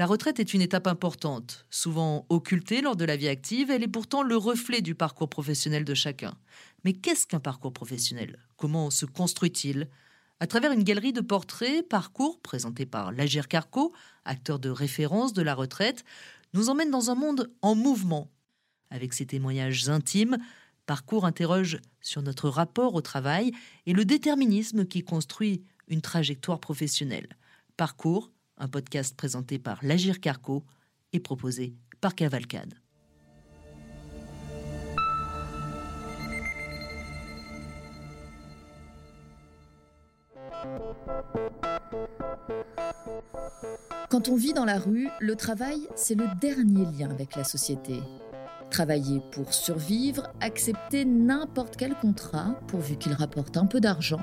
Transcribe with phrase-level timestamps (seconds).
[0.00, 3.86] La retraite est une étape importante, souvent occultée lors de la vie active, elle est
[3.86, 6.38] pourtant le reflet du parcours professionnel de chacun.
[6.84, 8.38] Mais qu'est-ce qu'un parcours professionnel?
[8.56, 9.90] Comment se construit-il?
[10.40, 13.92] À travers une galerie de portraits, parcours présenté par Lagir Carco,
[14.24, 16.02] acteur de référence de la retraite,
[16.54, 18.30] nous emmène dans un monde en mouvement.
[18.88, 20.38] Avec ses témoignages intimes,
[20.86, 23.52] Parcours interroge sur notre rapport au travail
[23.84, 27.36] et le déterminisme qui construit une trajectoire professionnelle.
[27.76, 28.30] Parcours
[28.60, 30.64] un podcast présenté par Lagir Carco
[31.12, 32.74] et proposé par Cavalcade.
[44.10, 48.00] Quand on vit dans la rue, le travail, c'est le dernier lien avec la société.
[48.68, 54.20] Travailler pour survivre, accepter n'importe quel contrat, pourvu qu'il rapporte un peu d'argent,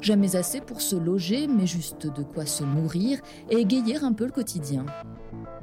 [0.00, 4.26] Jamais assez pour se loger, mais juste de quoi se nourrir et égayer un peu
[4.26, 4.84] le quotidien.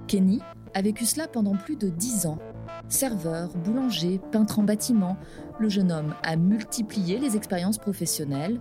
[0.07, 0.41] Kenny
[0.73, 2.39] a vécu cela pendant plus de dix ans.
[2.87, 5.17] Serveur, boulanger, peintre en bâtiment,
[5.59, 8.59] le jeune homme a multiplié les expériences professionnelles.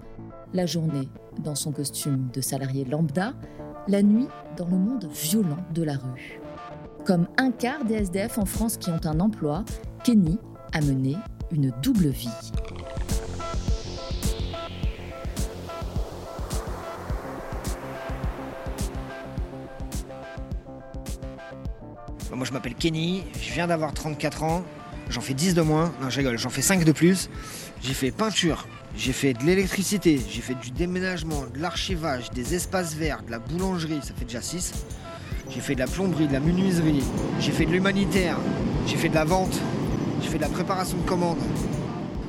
[0.52, 1.08] La journée
[1.42, 3.32] dans son costume de salarié lambda,
[3.88, 6.40] la nuit dans le monde violent de la rue.
[7.04, 9.64] Comme un quart des SDF en France qui ont un emploi,
[10.04, 10.38] Kenny
[10.72, 11.16] a mené
[11.50, 12.28] une double vie.
[22.34, 24.64] Moi je m'appelle Kenny, je viens d'avoir 34 ans,
[25.10, 27.28] j'en fais 10 de moins, non je rigole, j'en fais 5 de plus.
[27.82, 32.94] J'ai fait peinture, j'ai fait de l'électricité, j'ai fait du déménagement, de l'archivage, des espaces
[32.94, 34.72] verts, de la boulangerie, ça fait déjà 6.
[35.50, 37.02] J'ai fait de la plomberie, de la menuiserie,
[37.40, 38.36] j'ai fait de l'humanitaire,
[38.86, 39.58] j'ai fait de la vente,
[40.22, 41.38] j'ai fait de la préparation de commandes.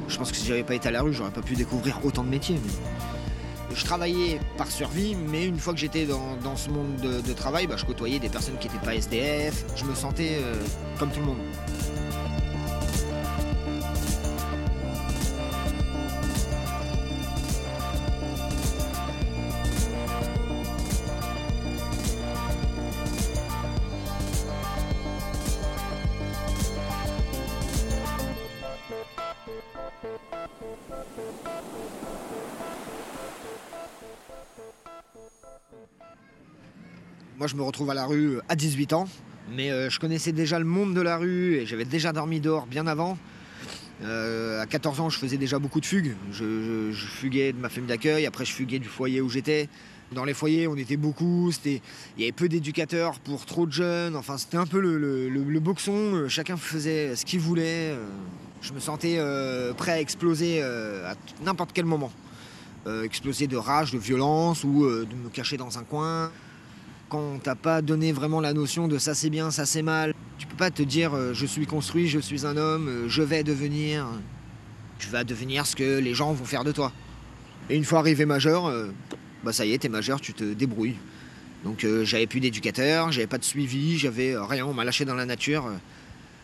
[0.08, 2.24] Je pense que si j'avais pas été à la rue, j'aurais pas pu découvrir autant
[2.24, 2.60] de métiers
[3.76, 7.76] je travaillais par survie, mais une fois que j'étais dans, ce monde de, travail, bah,
[7.78, 9.66] je côtoyais des personnes qui n'étaient pas SDF.
[9.76, 10.56] Je me sentais euh,
[11.00, 11.38] comme tout le monde.
[37.52, 39.10] Je me retrouve à la rue à 18 ans,
[39.54, 42.66] mais euh, je connaissais déjà le monde de la rue et j'avais déjà dormi dehors
[42.66, 43.18] bien avant.
[44.04, 46.16] Euh, à 14 ans, je faisais déjà beaucoup de fugues.
[46.32, 49.68] Je, fuguais de ma famille d'accueil, après je fuguais du foyer où j'étais.
[50.14, 51.82] Dans les foyers, on était beaucoup, il
[52.18, 56.56] y avait peu d'éducateurs pour trop de jeunes, enfin c'était un peu le, boxon, chacun
[56.56, 57.94] faisait ce qu'il voulait.
[58.62, 62.12] Je me sentais euh, prêt à exploser à n'importe quel moment.
[63.04, 66.32] exploser de rage, de violence ou de me cacher dans un coin
[67.12, 70.14] quand on t'a pas donné vraiment la notion de ça c'est bien, ça c'est mal,
[70.38, 73.22] tu peux pas te dire euh, je suis construit, je suis un homme, euh, je
[73.22, 74.08] vais devenir.
[74.98, 76.94] Tu vas devenir ce que les gens vont faire de toi.
[77.70, 78.94] Et une fois arrivé majeur, euh,
[79.44, 80.96] bah ça y est, t'es majeur, tu te débrouilles.
[81.66, 85.28] Donc j'avais plus d'éducateur, j'avais pas de suivi, j'avais rien, on m'a lâché dans la
[85.28, 85.70] nature.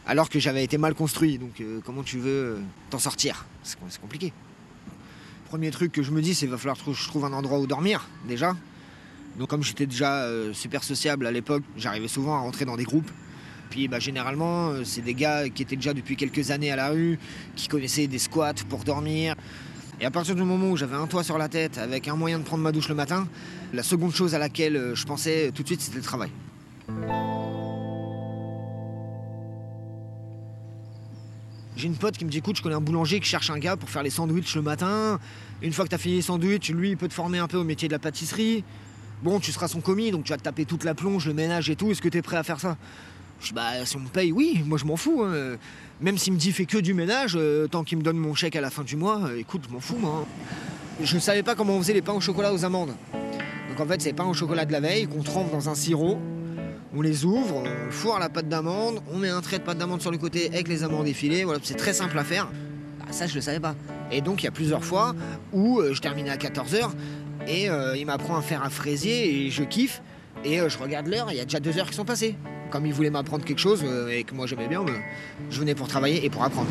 [0.05, 2.59] alors que j'avais été mal construit, donc comment tu veux
[2.91, 3.45] t'en sortir?
[3.63, 4.31] C'est compliqué.
[5.49, 7.57] Premier truc que je me dis, c'est qu'il va falloir que je trouve un endroit
[7.57, 8.55] où dormir, déjà.
[9.37, 12.85] Donc comme j'étais déjà euh, super sociable à l'époque, j'arrivais souvent à rentrer dans des
[12.85, 13.09] groupes.
[13.69, 16.89] Puis bah, généralement, euh, c'est des gars qui étaient déjà depuis quelques années à la
[16.89, 17.19] rue,
[17.55, 19.35] qui connaissaient des squats pour dormir.
[19.99, 22.39] Et à partir du moment où j'avais un toit sur la tête, avec un moyen
[22.39, 23.27] de prendre ma douche le matin,
[23.73, 26.29] la seconde chose à laquelle euh, je pensais tout de suite, c'était le travail.
[31.75, 33.77] J'ai une pote qui me dit écoute, je connais un boulanger qui cherche un gars
[33.77, 35.19] pour faire les sandwichs le matin.
[35.61, 37.57] Une fois que tu as fini les sandwichs, lui, il peut te former un peu
[37.57, 38.63] au métier de la pâtisserie.
[39.23, 41.69] Bon, tu seras son commis, donc tu vas te taper toute la plonge, le ménage
[41.69, 41.89] et tout.
[41.89, 42.77] Est-ce que tu es prêt à faire ça?
[43.41, 45.23] Je dis, bah, si on me paye, oui, moi je m'en fous.
[45.23, 45.57] Hein.
[46.01, 48.55] Même s'il me dit fait que du ménage, euh, tant qu'il me donne mon chèque
[48.55, 50.23] à la fin du mois, euh, écoute, je m'en fous, moi.
[50.23, 50.47] Hein.
[51.01, 52.93] Je ne savais pas comment on faisait les pains au chocolat aux amandes.
[53.69, 56.19] Donc en fait, c'est pains au chocolat de la veille qu'on trempe dans un sirop.
[56.95, 60.01] On les ouvre, on foire la pâte d'amande, on met un trait de pâte d'amande
[60.01, 61.43] sur le côté avec les amandes effilées.
[61.43, 62.49] Voilà, c'est très simple à faire.
[62.99, 63.75] Bah, ça, je le savais pas.
[64.11, 65.15] Et donc, il y a plusieurs fois
[65.53, 66.91] où euh, je terminais à 14h
[67.47, 70.01] et euh, il m'apprend à faire un fraisier et je kiffe.
[70.43, 72.35] Et euh, je regarde l'heure, il y a déjà deux heures qui sont passées.
[72.69, 74.85] Comme il voulait m'apprendre quelque chose euh, et que moi j'aimais bien,
[75.49, 76.67] je venais pour travailler et pour apprendre.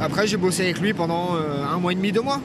[0.00, 2.42] Après, j'ai bossé avec lui pendant un mois et demi, deux mois.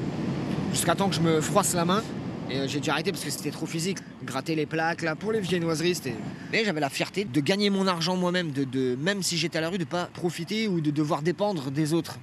[0.72, 2.02] Jusqu'à temps que je me froisse la main.
[2.50, 3.98] Et j'ai dû arrêter parce que c'était trop physique.
[4.24, 6.16] Gratter les plaques là pour les viennoiseries, c'était.
[6.54, 9.62] Mais j'avais la fierté de gagner mon argent moi-même, de, de, même si j'étais à
[9.62, 12.20] la rue, de pas profiter ou de devoir dépendre des autres.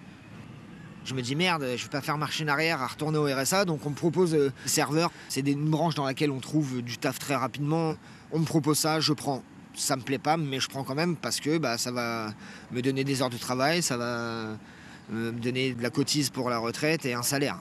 [1.09, 3.65] Je me dis merde, je vais pas faire marcher en arrière à retourner au RSA,
[3.65, 5.11] donc on me propose euh, serveur.
[5.31, 7.95] C'est une branche dans laquelle on trouve du taf très rapidement.
[8.31, 9.43] On me propose ça, je prends.
[9.73, 12.35] ça me plaît pas, mais je prends quand même parce que bah, ça va
[12.73, 14.59] me donner des heures de travail, ça va
[15.11, 17.57] me donner de la cotise pour la retraite et un salaire.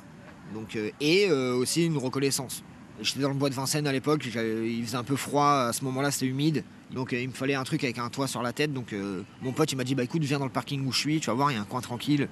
[0.53, 2.65] Donc, euh, et euh, aussi une reconnaissance.
[3.01, 5.85] J'étais dans le bois de Vincennes à l'époque, il faisait un peu froid, à ce
[5.85, 8.53] moment-là c'était humide, donc euh, il me fallait un truc avec un toit sur la
[8.53, 8.73] tête.
[8.73, 8.95] Donc
[9.41, 11.27] mon pote il m'a dit bah écoute viens dans le parking où je suis, tu
[11.27, 12.27] vas voir il y a un coin tranquille.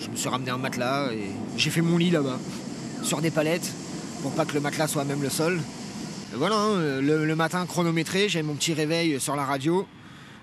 [0.00, 2.38] Je me suis ramené un matelas et j'ai fait mon lit là-bas,
[3.02, 3.70] sur des palettes,
[4.22, 5.60] pour pas que le matelas soit même le sol.
[6.32, 9.86] voilà, hein, le, matin chronométré, j'avais mon petit réveil sur la radio,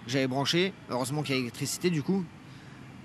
[0.06, 2.24] j'avais branché, heureusement qu'il y a l'électricité du coup.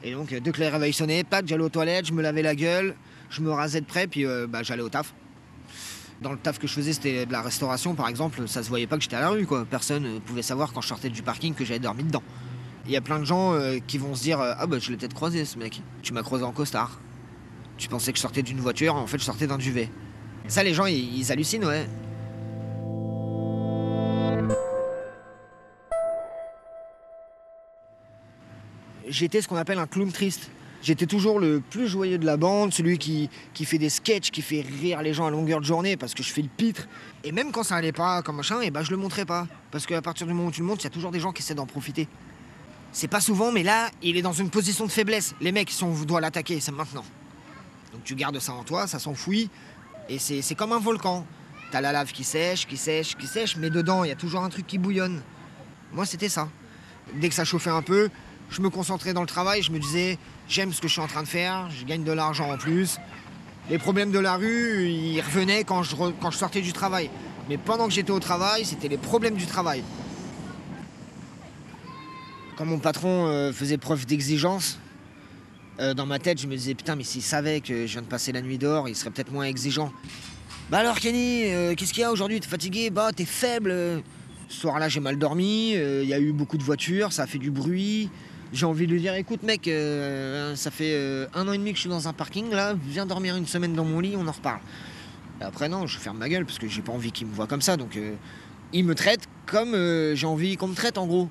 [0.04, 2.54] Et donc dès que le réveil sonnait, pas j'allais aux toilettes, je me lavais la
[2.54, 2.94] gueule,
[3.30, 5.14] je me rasais de près, puis euh, bah, j'allais au taf.
[6.22, 8.86] Dans le taf que je faisais, c'était de la restauration par exemple, ça se voyait
[8.86, 9.64] pas que j'étais à la rue, quoi.
[9.68, 12.22] Personne ne pouvait savoir quand je sortais du parking que j'avais dormi dedans.
[12.86, 14.90] Il y a plein de gens euh, qui vont se dire euh, Ah bah je
[14.90, 17.00] l'ai peut-être croisé ce mec, tu m'as croisé en costard.
[17.76, 19.90] Tu pensais que je sortais d'une voiture, en fait je sortais d'un duvet.
[20.46, 21.88] Ça les gens ils hallucinent, ouais.
[29.08, 30.50] J'étais ce qu'on appelle un clown triste.
[30.82, 33.30] J'étais toujours le plus joyeux de la bande, celui qui,
[33.64, 36.32] fait des sketchs, qui fait rire les gens à longueur de journée parce que je
[36.32, 36.88] fais le pitre.
[37.22, 39.46] Et même quand ça allait pas comme machin, et eh ben je le montrais pas.
[39.70, 41.30] Parce qu'à partir du moment où tu le montres, il y a toujours des gens
[41.30, 42.08] qui essaient d'en profiter.
[42.90, 45.36] C'est pas souvent, mais là, il est dans une position de faiblesse.
[45.40, 47.04] Les mecs, si on doit l'attaquer, c'est maintenant.
[47.92, 49.50] Donc tu gardes ça en toi, ça s'enfouit,
[50.08, 51.24] et c'est comme un volcan.
[51.70, 54.42] T'as la lave qui sèche, qui sèche, qui sèche, mais dedans, il y a toujours
[54.42, 55.22] un truc qui bouillonne.
[55.92, 56.48] Moi, c'était ça.
[57.14, 58.10] Dès que ça chauffait un peu,
[58.52, 61.06] je me concentrais dans le travail, je me disais, j'aime ce que je suis en
[61.06, 62.98] train de faire, je gagne de l'argent en plus.
[63.70, 65.96] Les problèmes de la rue, ils revenaient quand je,
[66.32, 67.08] sortais du travail.
[67.48, 69.82] Mais pendant que j'étais au travail, c'était les problèmes du travail.
[72.56, 74.78] Quand mon patron euh, faisait preuve d'exigence,
[75.80, 78.06] euh, dans ma tête, je me disais putain, mais s'il savait que je viens de
[78.06, 79.90] passer la nuit dehors, il serait peut-être moins exigeant.
[80.70, 82.38] Bah alors, Kenny, euh, qu'est-ce qu'il y a aujourd'hui?
[82.40, 82.90] T'es fatigué?
[82.90, 84.02] Bah, t'es faible.
[84.48, 85.72] Ce soir-là, j'ai mal dormi.
[85.72, 88.10] Il y a eu beaucoup de voitures, ça a fait du bruit
[88.52, 91.70] j'ai envie de lui dire écoute mec, euh, ça fait euh, un an et demi
[91.70, 94.26] que je suis dans un parking là, viens dormir une semaine dans mon lit, on
[94.26, 94.60] en reparle.
[95.40, 97.62] après non, je ferme ma gueule parce que j'ai pas envie qu'il me voit comme
[97.62, 98.14] ça, donc euh,
[98.72, 99.74] il me traite comme
[100.14, 101.28] j'ai envie qu'on me traite en gros.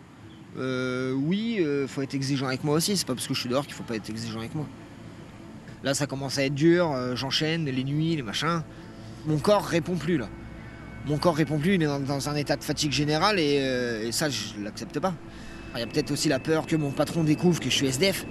[0.57, 3.73] oui, faut être exigeant avec moi aussi, c'est pas parce que je suis dehors qu'il
[3.73, 4.67] faut pas être exigeant avec moi.
[5.83, 8.61] Là ça commence à être dur, j'enchaîne les nuits, les machins.
[9.25, 10.27] Mon corps répond plus là.
[11.07, 13.55] Mon corps répond plus, il est dans, un état de fatigue générale et,
[14.05, 15.15] et ça je l'accepte pas.
[15.75, 18.25] Il y a peut-être aussi la peur que mon patron découvre que je suis SDF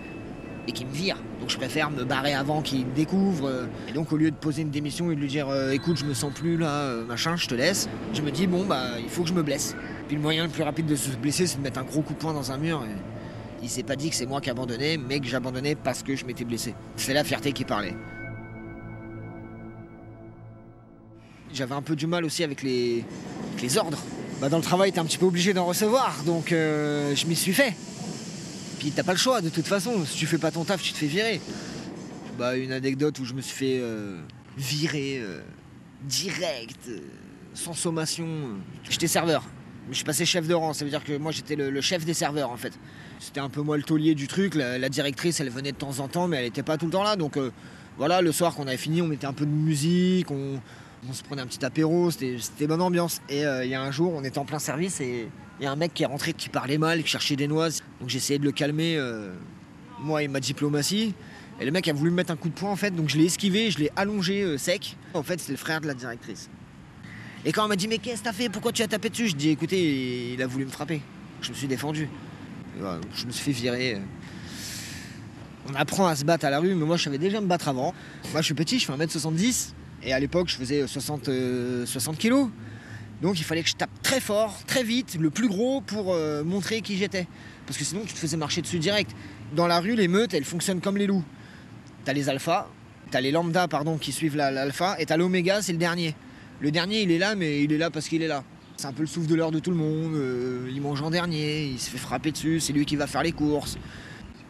[0.69, 1.16] et qu'il me vire.
[1.40, 3.66] Donc je préfère me barrer avant qu'il découvre.
[3.88, 6.04] Et donc au lieu de poser une démission et de lui dire euh, écoute je
[6.04, 9.08] me sens plus là, euh, machin, je te laisse, je me dis bon bah il
[9.08, 9.75] faut que je me blesse.
[10.06, 12.12] Puis le moyen le plus rapide de se blesser c'est de mettre un gros coup
[12.12, 12.84] de poing dans un mur.
[12.84, 16.14] Et il s'est pas dit que c'est moi qui abandonnais, mais que j'abandonnais parce que
[16.16, 16.75] je m'étais blessé.
[16.96, 17.94] C'est la fierté qui parlait.
[21.52, 23.04] J'avais un peu du mal aussi avec les
[23.76, 23.98] ordres.
[24.40, 27.37] Bah, dans le travail, t'es un petit peu obligé d'en recevoir, donc euh, je m'y
[27.37, 27.75] suis fait.
[28.78, 30.94] Puis t'as pas le choix, de toute façon, si tu fais pas ton taf, tu
[30.94, 31.42] te fais virer.
[32.38, 34.19] Bah, une anecdote où je me suis fait euh,
[34.56, 35.42] virer euh,
[36.04, 36.88] direct,
[37.52, 38.26] sans sommation.
[38.88, 39.44] J'étais serveur.
[39.90, 42.14] Je suis passé chef de rang, ça veut dire que moi j'étais le, chef des
[42.14, 42.72] serveurs en fait.
[43.19, 46.08] C'était un peu moi le taulier du truc, la, directrice elle venait de temps en
[46.08, 47.36] temps mais elle était pas tout le temps là donc
[47.98, 50.60] voilà, le soir qu'on avait fini on mettait un peu de musique, on,
[51.08, 53.20] on se prenait un petit apéro, c'était bonne ambiance.
[53.29, 55.67] Et euh, il y a un jour, on était en plein service et il y
[55.67, 57.69] a un mec qui est rentré qui parlait mal, qui cherchait des noix.
[58.00, 59.32] Donc j'ai essayé de le calmer, euh,
[59.98, 61.15] moi et ma diplomatie.
[61.60, 63.19] Et le mec a voulu me mettre un coup de poing en fait, donc je
[63.19, 64.96] l'ai esquivé, je l'ai allongé euh, sec.
[65.15, 66.48] En fait, c'est le frère de la directrice.
[67.44, 68.48] Et quand on m'a dit mais qu'est-ce que t'as fait?
[68.48, 69.29] Pourquoi tu as tapé dessus?
[69.29, 71.01] Je dis écoutez, il a voulu me frapper.
[71.41, 72.08] Je me suis défendu.
[72.79, 73.98] je me suis fait virer.
[75.70, 77.69] On apprend à se battre à la rue, mais moi je savais déjà me battre
[77.69, 77.94] avant.
[78.32, 79.72] Moi je suis petit, je fais 1m70.
[80.02, 81.30] Et à l'époque, je faisais 60,
[81.84, 82.48] 60 kilos.
[83.22, 86.42] Donc il fallait que je tape très fort, très vite, le plus gros pour euh,
[86.42, 87.26] montrer qui j'étais.
[87.66, 89.10] Parce que sinon, tu te faisais marcher dessus direct.
[89.54, 91.24] Dans la rue, les meutes, elles fonctionnent comme les loups.
[92.04, 92.69] T'as les alphas,
[93.10, 96.14] t'as les lambda, pardon, qui suivent l'alpha, et t'as l'oméga, c'est le dernier.
[96.60, 98.42] Le dernier, il est là, mais il est là parce qu'il est là.
[98.78, 100.14] C'est un peu le souffle de l'heure de tout le monde.
[100.14, 103.22] Euh, il mange en dernier, il se fait frapper dessus, c'est lui qui va faire
[103.22, 103.76] les courses.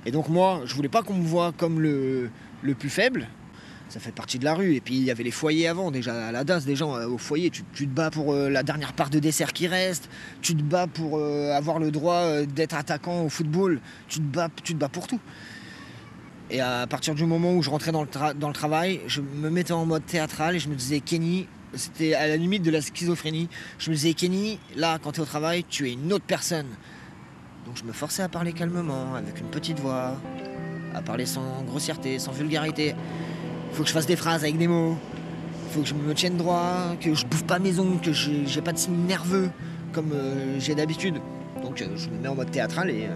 [0.07, 2.31] Et donc moi, je voulais pas qu'on me voit comme le
[2.79, 3.27] plus faible,
[3.91, 4.75] ça fait partie de la rue.
[4.75, 7.07] Et puis il y avait les foyers avant, déjà à la DAS, des gens euh,
[7.07, 10.09] au foyer, tu, te bats pour euh, la dernière part de dessert qui reste,
[10.41, 14.49] tu te bats pour euh, avoir le droit d'être attaquant au football, tu te, bats,
[14.63, 15.21] tu te bats pour tout.
[16.51, 19.51] Et à partir du moment où je rentrais dans le, dans le travail, je me
[19.51, 22.81] mettais en mode théâtral et je me disais, Kenny, c'était à la limite de la
[22.81, 26.25] schizophrénie, je me disais, Kenny, là, quand tu es au travail, tu es une autre
[26.25, 26.67] personne.
[27.67, 30.17] Donc je me forçais à parler calmement, avec une petite voix,
[30.93, 32.97] à parler sans grossièreté, sans vulgarité.
[33.71, 34.97] Il faut que je fasse des phrases avec des mots.
[35.69, 38.61] Il faut que je me tienne droit, que je bouffe pas mes ongles, que j'ai
[38.61, 39.51] pas de signes nerveux
[39.93, 41.21] comme euh, j'ai d'habitude.
[41.63, 43.09] Donc Donc je me mets en mode théâtral et,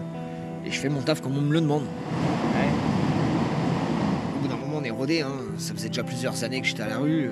[0.64, 1.82] et je fais mon taf comme on me le demande.
[4.36, 5.22] Au bout d'un moment, on est rodé.
[5.22, 5.32] Hein.
[5.58, 7.30] Ça faisait déjà plusieurs années que j'étais à la rue.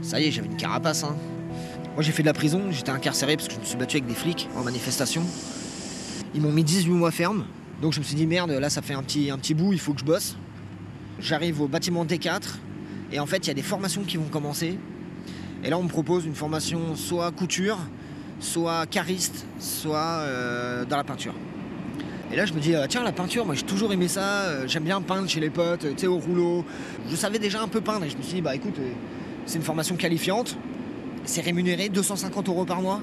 [0.00, 1.04] Ça y est, j'avais une carapace.
[1.04, 1.14] Hein.
[1.94, 2.62] Moi, j'ai fait de la prison.
[2.70, 5.22] J'étais incarcéré parce que je me suis battu avec des flics en manifestation.
[6.34, 7.44] Ils m'ont mis 18 mois ferme.
[7.82, 9.78] Donc je me suis dit, merde, là, ça fait un petit, un petit bout, il
[9.78, 10.36] faut que je bosse.
[11.20, 12.40] J'arrive au bâtiment T4.
[13.12, 14.78] Et en fait, il y a des formations qui vont commencer.
[15.64, 17.78] Et là, on me propose une formation soit couture,
[18.40, 21.34] soit cariste, soit euh, dans la peinture.
[22.32, 24.64] Et là, je me dis, euh, tiens, la peinture, moi j'ai toujours aimé ça, euh,
[24.66, 26.64] j'aime bien peindre chez les potes, tu sais, au rouleau.
[27.08, 28.74] Je savais déjà un peu peindre et je me suis dit, bah écoute,
[29.44, 30.56] c'est une formation qualifiante,
[31.24, 33.00] c'est rémunéré 250 euros par mois.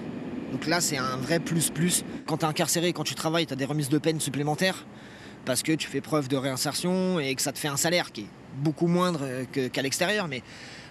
[0.52, 2.04] Donc là, c'est un vrai plus-plus.
[2.26, 4.86] Quand tu es incarcéré, quand tu travailles, tu as des remises de peine supplémentaires
[5.46, 8.22] parce que tu fais preuve de réinsertion et que ça te fait un salaire qui
[8.22, 8.28] est
[8.58, 10.44] beaucoup moindre qu'à l'extérieur, mais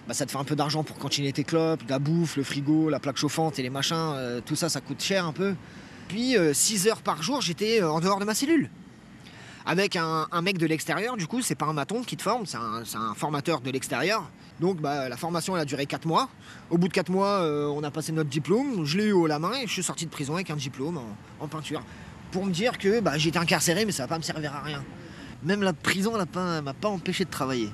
[0.07, 2.89] bah, ça te fait un peu d'argent pour continuer tes clopes, la bouffe, le frigo,
[2.89, 5.55] la plaque chauffante et les machins, tout ça, ça coûte cher un peu.
[6.09, 8.69] Puis 6 euh, heures par jour, j'étais euh, en dehors de ma cellule.
[9.65, 12.57] Avec un, mec de l'extérieur, du coup, c'est pas un maton qui te forme, c'est
[12.57, 14.27] un, formateur de l'extérieur.
[14.59, 16.27] Donc bah, la formation a duré 4 mois.
[16.71, 19.27] Au bout de 4 mois, euh, on a passé notre diplôme, je l'ai eu haut
[19.27, 20.99] la main et je suis sorti de prison avec un diplôme
[21.39, 21.83] en, peinture.
[22.31, 24.83] Pour me dire que bah, j'étais incarcéré mais ça va pas me servir à rien.
[25.43, 27.69] Même la prison elle m'a pas empêché de travailler.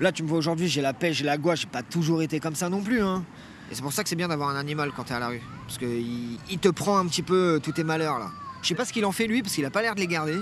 [0.00, 2.40] Là, tu me vois aujourd'hui, j'ai la pêche, j'ai la gouache, j'ai pas toujours été
[2.40, 3.02] comme ça non plus.
[3.02, 3.22] Hein.
[3.70, 5.42] Et c'est pour ça que c'est bien d'avoir un animal quand t'es à la rue.
[5.66, 8.30] Parce qu'il il te prend un petit peu tous tes malheurs là.
[8.62, 10.06] Je sais pas ce qu'il en fait lui, parce qu'il a pas l'air de les
[10.06, 10.38] garder.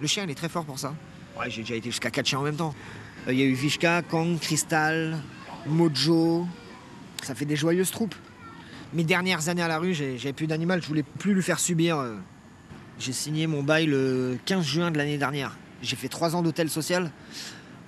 [0.00, 0.94] Le chien, il est très fort pour ça.
[1.38, 2.74] Ouais, j'ai déjà été jusqu'à 4 chiens en même temps.
[3.26, 5.18] Euh, il y a eu Vishka, Kang, Crystal,
[5.66, 6.46] Mojo.
[7.22, 8.14] Ça fait des joyeuses troupes.
[8.94, 11.98] Mes dernières années à la rue, j'avais plus d'animal, je voulais plus lui faire subir.
[11.98, 12.14] Euh.
[12.98, 15.56] J'ai signé mon bail le 15 juin de l'année dernière.
[15.82, 17.10] J'ai fait 3 ans d'hôtel social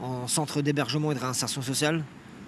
[0.01, 2.05] en centre d'hébergement et de réinsertion sociale.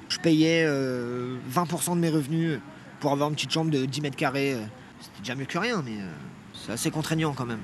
[0.08, 2.60] Je payais 20% euh, de mes revenus
[3.00, 4.56] pour avoir une petite chambre de 10 mètres carrés.
[5.00, 6.12] C'était déjà mieux que rien, mais euh,
[6.54, 7.60] c'est assez contraignant quand même.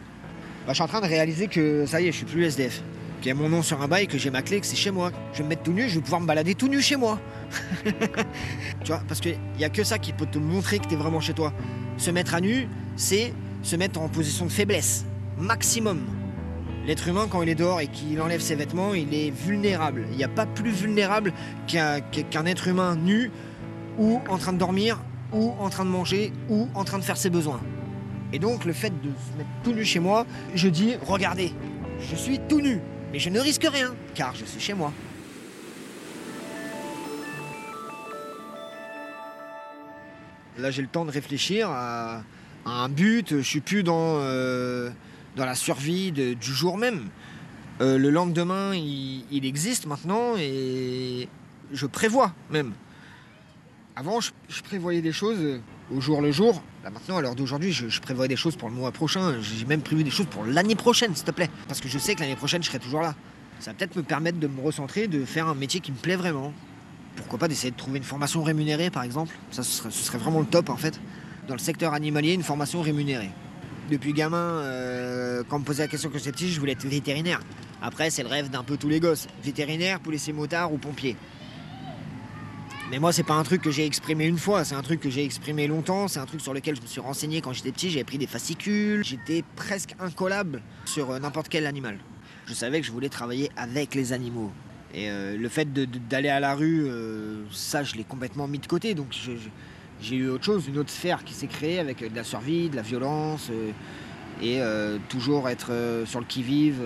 [0.66, 2.82] Bah, je suis en train de réaliser que ça y est, je suis plus SDF.
[3.20, 4.90] Qu'il y a mon nom sur un bail, que j'ai ma clé, que c'est chez
[4.90, 5.10] moi.
[5.32, 7.18] Je vais me mettre tout nu, je vais pouvoir me balader tout nu chez moi.
[7.84, 10.96] tu vois, parce qu'il n'y a que ça qui peut te montrer que tu es
[10.96, 11.52] vraiment chez toi.
[11.96, 13.32] Se mettre à nu, c'est
[13.62, 15.04] se mettre en position de faiblesse.
[15.36, 16.00] Maximum.
[16.86, 20.06] L'être humain, quand il est dehors et qu'il enlève ses vêtements, il est vulnérable.
[20.12, 21.32] Il n'y a pas plus vulnérable
[21.66, 23.30] qu'un être humain nu
[23.98, 25.00] ou en train de dormir
[25.32, 27.60] ou en train de manger ou en train de faire ses besoins.
[28.32, 31.52] Et donc le fait de se mettre tout nu chez moi, je dis, regardez,
[32.00, 32.80] je suis tout nu,
[33.12, 34.92] mais je ne risque rien, car je suis chez moi.
[40.58, 42.22] Là j'ai le temps de réfléchir à,
[42.66, 44.18] un but, je suis plus dans...
[44.18, 44.90] Euh,
[45.44, 47.08] la survie du jour même.
[47.80, 51.28] Euh, le lendemain, il, existe maintenant et
[51.72, 52.72] je prévois même.
[53.98, 54.30] Avant, je,
[54.62, 55.60] prévoyais des choses
[55.92, 56.62] au jour le jour.
[56.84, 59.34] Là maintenant, à l'heure d'aujourd'hui, je, prévoyais des choses pour le mois prochain.
[59.40, 61.50] J'ai même prévu des choses pour l'année prochaine, s'il te plaît.
[61.66, 63.16] Parce que je sais que l'année prochaine, je serai toujours là.
[63.58, 66.14] Ça va peut-être me permettre de me recentrer, de faire un métier qui me plaît
[66.14, 66.52] vraiment.
[67.16, 70.46] Pourquoi pas d'essayer de trouver une formation rémunérée, par exemple Ça, ce serait vraiment le
[70.46, 71.00] top, en fait.
[71.48, 73.30] Dans le secteur animalier, une formation rémunérée.
[73.90, 76.86] Depuis gamin, euh, quand on me posait la question que j'étais petit, je voulais être
[76.86, 77.40] vétérinaire.
[77.82, 79.26] Après, c'est le rêve d'un peu tous les gosses.
[79.42, 81.16] Vétérinaire, policier motard ou pompier.
[82.90, 85.10] Mais moi, c'est pas un truc que j'ai exprimé une fois, c'est un truc que
[85.10, 87.90] j'ai exprimé longtemps, c'est un truc sur lequel je me suis renseigné quand j'étais petit,
[87.90, 91.98] j'avais pris des fascicules, j'étais presque incollable sur euh, n'importe quel animal.
[92.46, 94.50] Je savais que je voulais travailler avec les animaux.
[94.94, 95.70] Et euh, le fait
[96.08, 96.88] d'aller à la rue,
[97.50, 98.94] ça, je l'ai complètement mis de côté.
[98.94, 99.14] Donc
[100.00, 102.68] j'ai eu autre chose, une autre sphère qui s'est créée avec euh, de la survie,
[102.68, 103.70] de la violence, euh,
[104.40, 105.72] et euh, toujours être
[106.06, 106.80] sur le qui-vive,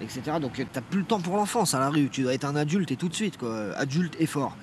[0.00, 0.38] etc.
[0.40, 2.90] Donc t'as plus le temps pour l'enfance à la rue, tu dois être un adulte
[2.90, 4.56] et tout de suite, quoi, adulte et fort.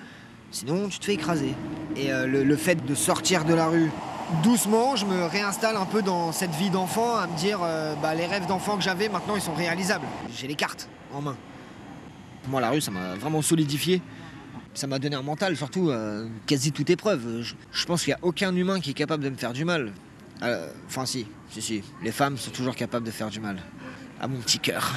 [0.51, 1.53] Sinon, tu te fais écraser.
[1.95, 3.91] Et le, fait de sortir de la rue
[4.43, 7.59] doucement, je me réinstalle un peu dans cette vie d'enfant, à me dire,
[8.01, 10.05] bah, les rêves d'enfant que j'avais, maintenant, ils sont réalisables.
[10.35, 11.35] J'ai les cartes en main.
[12.47, 14.01] Moi, la rue, ça m'a vraiment solidifié
[14.77, 17.41] ça m'a donné un mental, surtout euh, quasi toute épreuve.
[17.71, 19.91] Je, pense qu'il n'y a aucun humain qui est capable de me faire du mal.
[20.43, 21.83] Euh, enfin, si, si, si.
[22.03, 23.57] Les femmes sont toujours capables de faire du mal.
[24.21, 24.93] À mon petit cœur.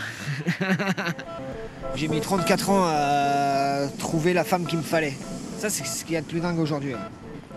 [1.94, 5.16] J'ai mis 34 ans à trouver la femme qu'il me fallait.
[5.60, 6.94] Ça, c'est ce qu'il y a de plus dingue aujourd'hui.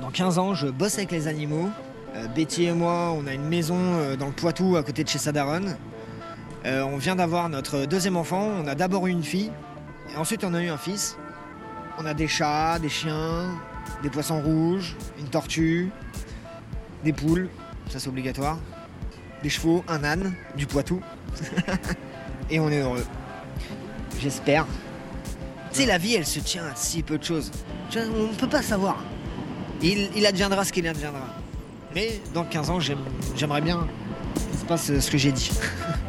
[0.01, 1.69] Dans 15 ans, je bosse avec les animaux.
[2.17, 3.77] Euh, Betty et moi, on a une maison
[4.19, 5.63] dans le Poitou à côté de chez Sadaron.
[6.65, 8.45] on vient d'avoir notre deuxième enfant.
[8.61, 9.51] On a d'abord eu une fille.
[10.13, 11.17] Et ensuite, on a eu un fils.
[11.97, 13.47] On a des chats, des chiens,
[14.01, 15.89] des poissons rouges, une tortue,
[17.05, 17.47] des poules,
[17.89, 18.59] ça c'est obligatoire,
[19.43, 21.01] des chevaux, un âne, du Poitou.
[22.49, 23.05] Et on est heureux.
[24.19, 24.67] J'espère.
[25.71, 27.49] Tu sais, la vie, elle se tient à si peu de choses.
[27.95, 28.97] On ne peut pas savoir.
[29.81, 31.27] Il, adviendra ce qu'il adviendra.
[31.93, 32.79] Mais dans 15 ans,
[33.35, 33.87] j'aimerais bien
[34.35, 35.51] qu'il se passe ce que j'ai dit.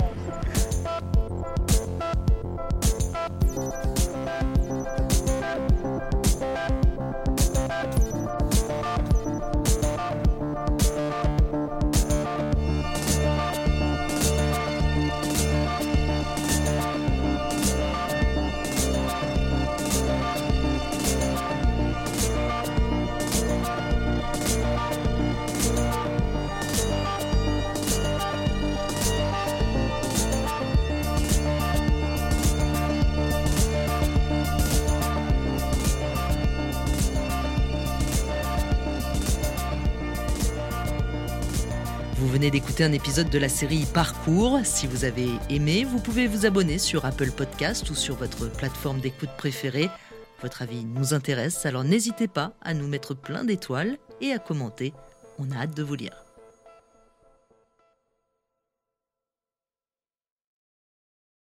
[42.51, 44.61] d'écouter un épisode de la série Parcours.
[44.65, 49.01] Si vous avez aimé, vous pouvez vous abonner sur Apple Podcast ou sur votre plateforme
[49.01, 49.89] d'écoute préférée.
[50.43, 54.93] Votre avis nous intéresse, alors n'hésitez pas à nous mettre plein d'étoiles et à commenter.
[55.39, 56.24] On a hâte de vous lire.